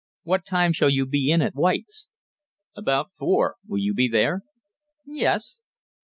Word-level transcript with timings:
What 0.23 0.47
time 0.47 0.73
shall 0.73 0.89
you 0.89 1.05
be 1.05 1.29
in 1.29 1.43
at 1.43 1.53
White's?" 1.53 2.07
"About 2.75 3.13
four. 3.13 3.57
Will 3.67 3.77
you 3.77 3.93
be 3.93 4.07
there?" 4.07 4.41
"Yes." 5.05 5.61